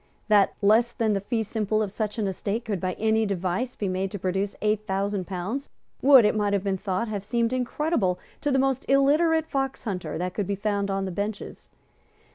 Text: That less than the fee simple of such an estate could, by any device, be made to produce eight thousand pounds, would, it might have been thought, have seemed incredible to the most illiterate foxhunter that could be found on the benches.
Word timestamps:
That 0.29 0.55
less 0.63 0.93
than 0.93 1.13
the 1.13 1.21
fee 1.21 1.43
simple 1.43 1.83
of 1.83 1.91
such 1.91 2.17
an 2.17 2.25
estate 2.25 2.65
could, 2.65 2.79
by 2.81 2.93
any 2.93 3.23
device, 3.23 3.75
be 3.75 3.87
made 3.87 4.09
to 4.09 4.17
produce 4.17 4.55
eight 4.63 4.87
thousand 4.87 5.27
pounds, 5.27 5.69
would, 6.01 6.25
it 6.25 6.33
might 6.35 6.53
have 6.53 6.63
been 6.63 6.79
thought, 6.79 7.07
have 7.07 7.23
seemed 7.23 7.53
incredible 7.53 8.17
to 8.41 8.51
the 8.51 8.57
most 8.57 8.83
illiterate 8.89 9.45
foxhunter 9.47 10.17
that 10.17 10.33
could 10.33 10.47
be 10.47 10.55
found 10.55 10.89
on 10.89 11.05
the 11.05 11.11
benches. 11.11 11.69